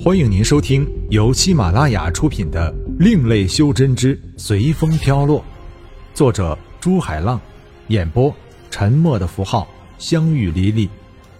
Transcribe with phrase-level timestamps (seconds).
[0.00, 5.40] 欢迎您收听由喜马拉雅出品的《另类修真之随风飘落》，
[6.14, 7.40] 作者朱海浪，
[7.88, 8.32] 演播
[8.70, 9.66] 沉默的符号、
[9.98, 10.88] 相遇离离。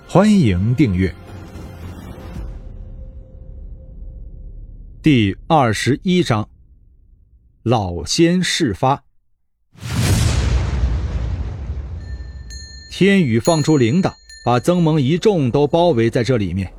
[0.09, 1.15] 欢迎订阅。
[5.01, 6.49] 第二十一章，
[7.63, 9.05] 老仙事发。
[12.93, 14.13] 天宇放出铃铛，
[14.45, 16.73] 把曾蒙一众都包围在这里面。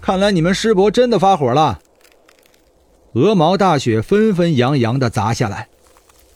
[0.00, 1.80] 看来你们师伯真的发火了。
[3.12, 5.68] 鹅毛大雪纷纷扬扬的砸下来，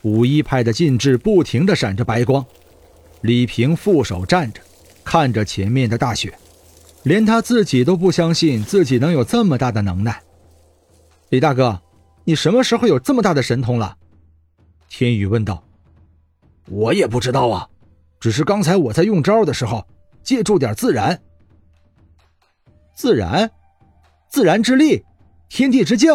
[0.02, 2.44] 五一派的禁制不停的闪着白光。
[3.22, 4.60] 李平负手站着，
[5.02, 6.36] 看着前面的大雪，
[7.04, 10.20] 连他自己都不相信自己能有这么大的能耐。
[11.30, 11.80] 李大哥，
[12.24, 13.96] 你什么时候有这么大的神通了？
[14.88, 15.64] 天宇问道。
[16.68, 17.68] 我也不知道啊，
[18.20, 19.86] 只是刚才我在用招的时候，
[20.22, 21.18] 借助点自然。
[22.94, 23.50] 自然，
[24.28, 25.04] 自然之力，
[25.48, 26.12] 天地之境。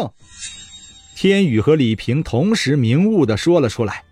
[1.16, 4.04] 天宇和李平同时明悟的说了出来。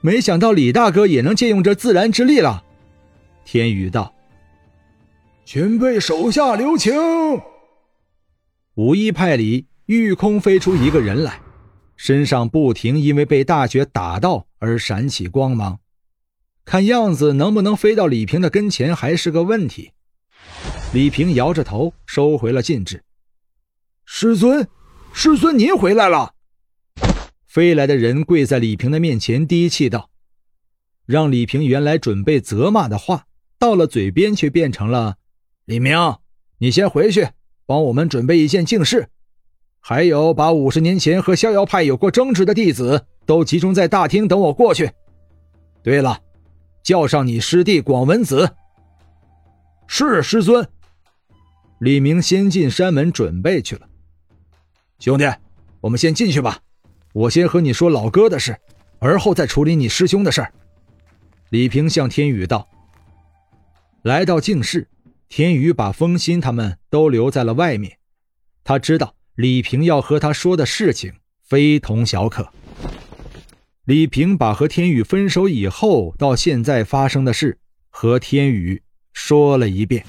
[0.00, 2.62] 没想到李大哥也能借用这自然之力了。
[3.44, 4.14] 天宇道
[5.44, 6.94] ：“前辈手下留情。”
[8.76, 11.40] 五一派里御空飞出一个人来，
[11.96, 15.80] 身上不停因为被大雪打到而闪起光芒，
[16.64, 19.92] 看样子能不能飞到李平的跟前还是个问题。
[20.96, 23.04] 李平摇着头，收回了禁制。
[24.06, 24.66] 师尊，
[25.12, 26.32] 师尊，您回来了！
[27.46, 30.08] 飞来的人跪在李平的面前，低气道
[31.04, 33.26] ：“让李平原来准备责骂的话，
[33.58, 35.16] 到了嘴边却变成了
[35.66, 36.16] ：‘李明，
[36.60, 37.28] 你先回去，
[37.66, 39.10] 帮我们准备一件净事。
[39.80, 44.90] 还有，把五十年前和逍遥派有过争执的弟子都集中在大厅，等我过去。
[45.82, 46.18] 对了，
[46.82, 48.54] 叫上你师弟广文子。’
[49.86, 50.66] 是师尊。”
[51.78, 53.86] 李明先进山门准备去了。
[54.98, 55.24] 兄弟，
[55.82, 56.60] 我们先进去吧。
[57.12, 58.58] 我先和你说老哥的事，
[58.98, 60.52] 而后再处理你师兄的事儿。
[61.50, 62.68] 李平向天宇道。
[64.02, 64.88] 来到净室，
[65.28, 67.98] 天宇把风心他们都留在了外面。
[68.64, 71.12] 他知道李平要和他说的事情
[71.42, 72.50] 非同小可。
[73.84, 77.58] 李平把和天宇分手以后到现在发生的事
[77.90, 78.82] 和天宇
[79.12, 80.04] 说了一遍。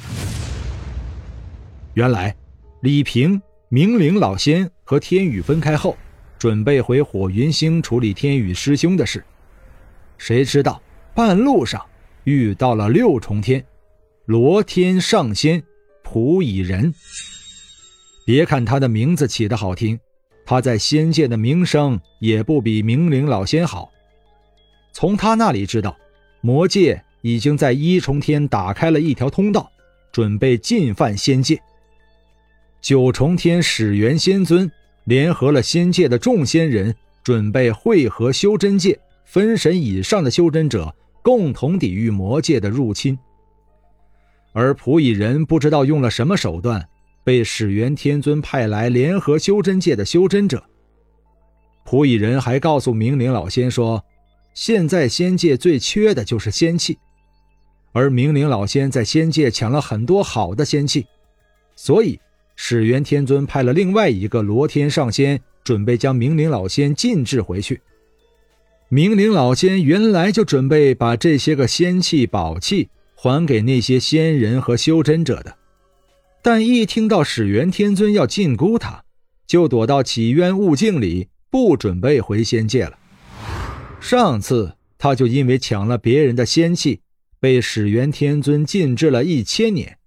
[1.98, 2.36] 原来，
[2.82, 5.98] 李平、明灵老仙和天宇分开后，
[6.38, 9.26] 准备回火云星处理天宇师兄的事。
[10.20, 10.80] 谁知道
[11.16, 11.84] 半路上
[12.24, 13.66] 遇到了六重天，
[14.28, 15.64] 罗天上仙
[16.04, 16.94] 蒲蚁人。
[18.28, 20.00] 别看他的名字起得好听，
[20.46, 23.92] 他在仙界的名声也不比明灵老仙好。
[24.94, 25.98] 从他那里知道，
[26.42, 29.72] 魔界已经在一重天打开了一条通道，
[30.12, 31.60] 准备进犯仙界。
[32.88, 34.72] 九重天始元仙尊
[35.04, 43.20] 联合了仙界的众仙人，准备汇合修真界分神以上的修真者，共同抵御魔界的入侵。
[44.54, 46.88] 而蒲蚁人不知道用了什么手段，
[47.26, 50.64] 被始元天尊派来联合修真界的修真者。
[51.84, 54.02] 蒲蚁人还告诉明灵老仙说，
[54.54, 56.98] 现在仙界最缺的就是仙气，
[57.92, 61.06] 而明灵老仙在仙界抢了很多好的仙气，
[61.76, 62.18] 所以。
[62.60, 67.80] 始元天尊派了另外一个罗天上仙，准备将明灵老仙禁制回去。
[68.90, 75.56] 明灵老仙原来就准备把这些个仙器宝器还给那些仙人和修真者的，
[76.42, 79.04] 但一听到始元天尊要禁锢他，
[79.46, 82.98] 就躲到起渊悟境里，不准备回仙界了。
[84.02, 87.02] 上次他就因为抢了别人的仙器，
[87.40, 90.00] 被始元天尊禁制了一千年，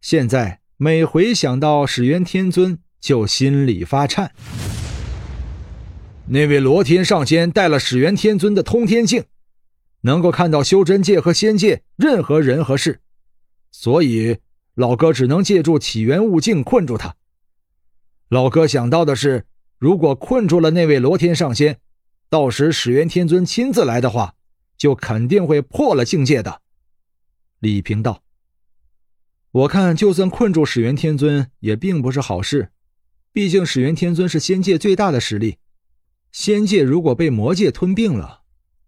[0.00, 0.60] 现在。
[0.78, 4.32] 每回想到始元天尊，就心里发颤。
[6.26, 9.24] 那位罗天上仙带了始元天尊的通天镜，
[10.02, 13.00] 能够看到修真界和仙界任何人和事，
[13.72, 14.36] 所以
[14.74, 17.16] 老哥只能借助起源悟境困住他。
[18.28, 19.46] 老哥想到的是，
[19.78, 21.78] 如果困住了那位罗天上仙，
[22.28, 24.34] 到时始元天尊亲自来的话，
[24.76, 26.60] 就肯定会破了境界的。
[27.60, 28.25] 李平道。
[29.56, 32.72] 我看，就算困住始元天尊，也并不是好事。
[33.32, 35.56] 毕竟始元天尊是仙界最大的实力，
[36.30, 38.42] 仙界如果被魔界吞并了，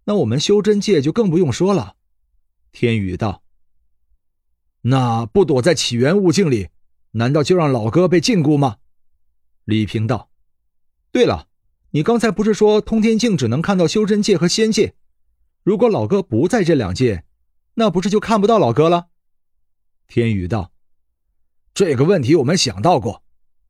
[0.04, 1.94] 那我们修真界就更不用说了。
[2.70, 3.42] 天宇道
[4.82, 6.68] ：“那不躲在起源悟境里，
[7.12, 8.76] 难道就让老哥被禁锢吗？”
[9.64, 10.28] 李平道
[11.10, 11.48] ：“对了，
[11.92, 14.94] 你刚才不是说通天镜只能看到修真界和仙界？
[15.62, 17.24] 如果老哥不在这两界，
[17.76, 19.06] 那不是就看不到老哥了？”
[20.08, 20.72] 天宇道
[21.74, 23.22] ：“这个问题我们想到过，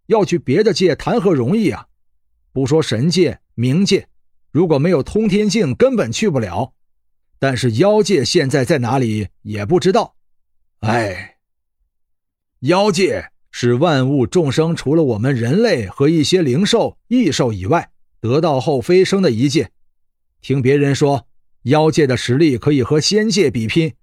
[0.06, 1.88] 要去别的界谈何容易啊！
[2.52, 4.08] 不说神界、冥界，
[4.52, 6.75] 如果没有通天镜，根本去不了。
[7.40, 10.14] 但是妖界现在在哪里也不知道。
[10.79, 11.38] 哎，
[12.61, 17.90] 妖界是万物众生除了我们人类和一些灵兽、异兽以外，
[18.20, 19.73] 得道后飞升的一界。
[20.40, 21.26] 听别人说，
[21.62, 23.94] 妖界的实力可以和仙界比拼。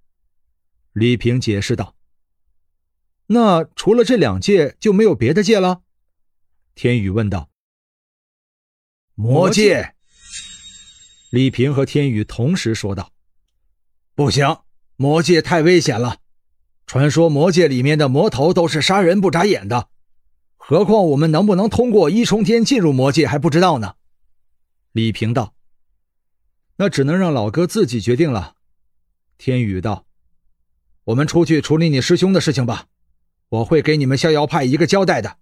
[0.91, 1.94] 李平解释道
[3.27, 5.81] ：“那除了这两界，就没有别的界了？”
[6.75, 7.49] 天宇问道。
[9.15, 9.95] “魔界。”
[11.31, 13.11] 李平和天宇同时说道。
[14.13, 14.57] “不行，
[14.95, 16.19] 魔界太危险了。
[16.85, 19.89] 传说魔界里面的魔头都是杀人不眨眼的，
[20.55, 23.95] 何况我们能不能通过一重天进入魔界还不知道呢。”
[24.93, 25.55] 李平道。
[26.77, 28.55] “那只能让老哥自己决定了。”
[29.37, 30.05] 天宇道。
[31.05, 32.87] 我们出去处理你师兄的事情吧，
[33.49, 35.37] 我会给你们逍遥派一个交代的。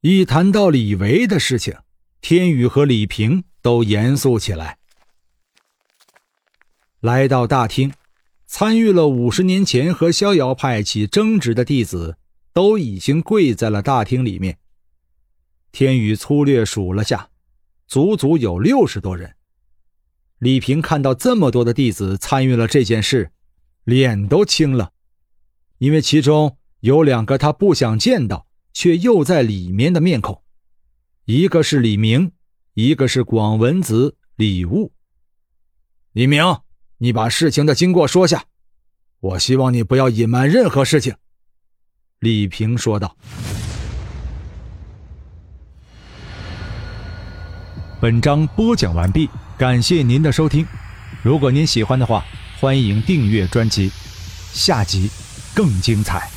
[0.00, 1.76] 一谈到李维的事情，
[2.20, 4.78] 天宇和李平都严肃起来。
[7.00, 7.92] 来到大厅，
[8.46, 12.16] 参与了五十年前和逍遥派起争执的弟子
[12.52, 14.58] 都已经跪在了大厅里面。
[15.72, 17.30] 天宇粗略数了下，
[17.86, 19.36] 足足有六十多人。
[20.38, 23.32] 李平看到这么多的弟子参与了这件事。
[23.84, 24.92] 脸都青了，
[25.78, 30.42] 因为其中有两个他不想见到却又在里面的面孔，
[31.26, 32.32] 一个是李明，
[32.74, 34.92] 一个是广文子李悟。
[36.10, 36.44] 李明，
[36.98, 38.46] 你把事情的经过说下，
[39.20, 41.14] 我希望你不要隐瞒任何事情。”
[42.18, 43.16] 李平说道。
[48.00, 50.66] 本章播讲完毕，感谢您的收听。
[51.22, 52.24] 如果您喜欢的话。
[52.60, 53.90] 欢迎订阅专辑，
[54.52, 55.10] 下集
[55.52, 56.30] 更精彩。